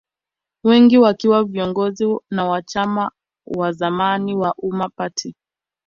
Wengi 0.63 0.97
wakiwa 0.97 1.43
viongozi 1.43 2.17
na 2.31 2.45
wanachama 2.45 3.11
wa 3.45 3.71
zamani 3.71 4.35
wa 4.35 4.53
Umma 4.57 4.89
Party 4.89 5.35